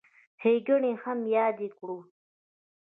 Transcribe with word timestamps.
ښېګڼې 0.41 0.91
یې 0.95 0.99
هم 1.03 1.19
یادې 1.35 1.67
کړو. 1.77 1.97